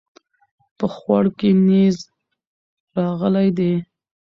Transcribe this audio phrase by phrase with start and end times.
[0.77, 1.95] په خوړ کې نيز
[3.01, 3.73] راغلی دی